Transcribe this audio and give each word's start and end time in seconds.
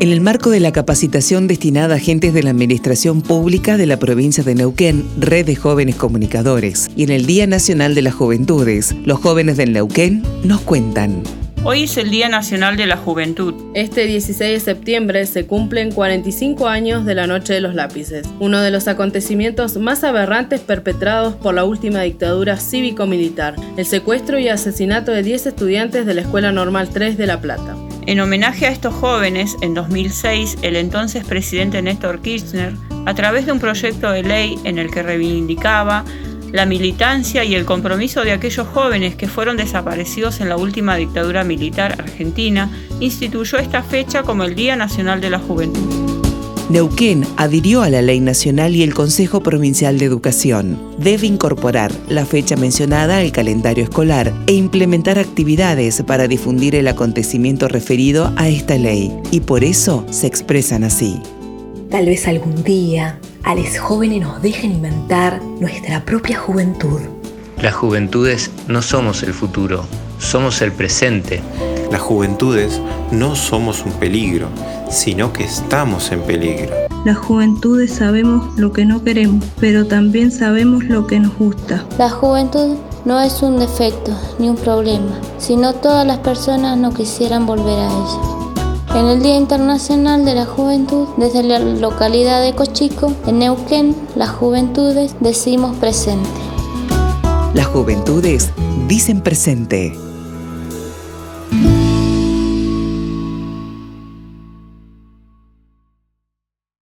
En 0.00 0.12
el 0.12 0.20
marco 0.20 0.50
de 0.50 0.60
la 0.60 0.70
capacitación 0.70 1.48
destinada 1.48 1.94
a 1.94 1.96
agentes 1.96 2.32
de 2.32 2.44
la 2.44 2.50
Administración 2.50 3.20
Pública 3.20 3.76
de 3.76 3.86
la 3.86 3.96
provincia 3.96 4.44
de 4.44 4.54
Neuquén, 4.54 5.04
Red 5.18 5.46
de 5.46 5.56
Jóvenes 5.56 5.96
Comunicadores, 5.96 6.88
y 6.94 7.02
en 7.02 7.10
el 7.10 7.26
Día 7.26 7.48
Nacional 7.48 7.96
de 7.96 8.02
las 8.02 8.14
Juventudes, 8.14 8.94
los 9.04 9.18
jóvenes 9.18 9.56
del 9.56 9.72
Neuquén 9.72 10.22
nos 10.44 10.60
cuentan. 10.60 11.24
Hoy 11.64 11.82
es 11.82 11.96
el 11.96 12.12
Día 12.12 12.28
Nacional 12.28 12.76
de 12.76 12.86
la 12.86 12.96
Juventud. 12.96 13.54
Este 13.74 14.06
16 14.06 14.52
de 14.52 14.60
septiembre 14.60 15.26
se 15.26 15.46
cumplen 15.46 15.90
45 15.90 16.68
años 16.68 17.04
de 17.04 17.16
la 17.16 17.26
Noche 17.26 17.54
de 17.54 17.60
los 17.60 17.74
Lápices, 17.74 18.24
uno 18.38 18.60
de 18.60 18.70
los 18.70 18.86
acontecimientos 18.86 19.78
más 19.78 20.04
aberrantes 20.04 20.60
perpetrados 20.60 21.34
por 21.34 21.54
la 21.54 21.64
última 21.64 22.02
dictadura 22.02 22.56
cívico-militar, 22.56 23.56
el 23.76 23.84
secuestro 23.84 24.38
y 24.38 24.46
asesinato 24.46 25.10
de 25.10 25.24
10 25.24 25.46
estudiantes 25.46 26.06
de 26.06 26.14
la 26.14 26.20
Escuela 26.20 26.52
Normal 26.52 26.88
3 26.90 27.18
de 27.18 27.26
La 27.26 27.40
Plata. 27.40 27.76
En 28.08 28.20
homenaje 28.20 28.64
a 28.64 28.70
estos 28.70 28.94
jóvenes, 28.94 29.58
en 29.60 29.74
2006, 29.74 30.60
el 30.62 30.76
entonces 30.76 31.26
presidente 31.26 31.82
Néstor 31.82 32.22
Kirchner, 32.22 32.72
a 33.04 33.12
través 33.12 33.44
de 33.44 33.52
un 33.52 33.60
proyecto 33.60 34.10
de 34.10 34.22
ley 34.22 34.58
en 34.64 34.78
el 34.78 34.90
que 34.90 35.02
reivindicaba 35.02 36.06
la 36.50 36.64
militancia 36.64 37.44
y 37.44 37.54
el 37.54 37.66
compromiso 37.66 38.24
de 38.24 38.32
aquellos 38.32 38.66
jóvenes 38.68 39.14
que 39.14 39.28
fueron 39.28 39.58
desaparecidos 39.58 40.40
en 40.40 40.48
la 40.48 40.56
última 40.56 40.96
dictadura 40.96 41.44
militar 41.44 41.96
argentina, 41.98 42.70
instituyó 42.98 43.58
esta 43.58 43.82
fecha 43.82 44.22
como 44.22 44.44
el 44.44 44.54
Día 44.54 44.74
Nacional 44.74 45.20
de 45.20 45.28
la 45.28 45.38
Juventud. 45.38 45.97
Neuquén 46.68 47.26
adhirió 47.38 47.80
a 47.80 47.88
la 47.88 48.02
ley 48.02 48.20
nacional 48.20 48.76
y 48.76 48.82
el 48.82 48.92
Consejo 48.92 49.42
Provincial 49.42 49.98
de 49.98 50.04
Educación. 50.04 50.78
Debe 50.98 51.26
incorporar 51.26 51.90
la 52.10 52.26
fecha 52.26 52.56
mencionada 52.56 53.20
al 53.20 53.32
calendario 53.32 53.84
escolar 53.84 54.34
e 54.46 54.52
implementar 54.52 55.18
actividades 55.18 56.02
para 56.06 56.28
difundir 56.28 56.74
el 56.74 56.86
acontecimiento 56.88 57.68
referido 57.68 58.34
a 58.36 58.50
esta 58.50 58.76
ley. 58.76 59.10
Y 59.30 59.40
por 59.40 59.64
eso 59.64 60.04
se 60.10 60.26
expresan 60.26 60.84
así. 60.84 61.18
Tal 61.90 62.04
vez 62.04 62.28
algún 62.28 62.62
día 62.62 63.18
a 63.44 63.54
los 63.54 63.78
jóvenes 63.78 64.20
nos 64.20 64.42
dejen 64.42 64.72
inventar 64.72 65.42
nuestra 65.42 66.04
propia 66.04 66.38
juventud. 66.38 67.00
Las 67.62 67.74
juventudes 67.74 68.50
no 68.68 68.82
somos 68.82 69.22
el 69.22 69.32
futuro, 69.32 69.86
somos 70.18 70.60
el 70.60 70.72
presente. 70.72 71.40
Las 71.90 72.02
juventudes 72.02 72.82
no 73.10 73.34
somos 73.34 73.84
un 73.86 73.92
peligro, 73.92 74.48
sino 74.90 75.32
que 75.32 75.44
estamos 75.44 76.12
en 76.12 76.20
peligro. 76.20 76.74
Las 77.06 77.16
juventudes 77.16 77.94
sabemos 77.94 78.58
lo 78.58 78.72
que 78.72 78.84
no 78.84 79.02
queremos, 79.02 79.42
pero 79.58 79.86
también 79.86 80.30
sabemos 80.30 80.84
lo 80.84 81.06
que 81.06 81.18
nos 81.18 81.34
gusta. 81.38 81.86
La 81.96 82.10
juventud 82.10 82.76
no 83.06 83.18
es 83.20 83.42
un 83.42 83.58
defecto 83.58 84.12
ni 84.38 84.50
un 84.50 84.56
problema, 84.56 85.18
sino 85.38 85.72
todas 85.72 86.06
las 86.06 86.18
personas 86.18 86.76
no 86.76 86.92
quisieran 86.92 87.46
volver 87.46 87.78
a 87.78 87.86
ella. 87.86 89.00
En 89.00 89.06
el 89.06 89.22
Día 89.22 89.36
Internacional 89.36 90.26
de 90.26 90.34
la 90.34 90.44
Juventud, 90.44 91.08
desde 91.16 91.42
la 91.42 91.58
localidad 91.58 92.42
de 92.42 92.54
Cochico, 92.54 93.12
en 93.26 93.38
Neuquén, 93.38 93.96
las 94.14 94.30
juventudes 94.30 95.14
decimos 95.20 95.76
presente. 95.76 96.28
Las 97.54 97.66
juventudes 97.66 98.50
dicen 98.88 99.22
presente. 99.22 100.07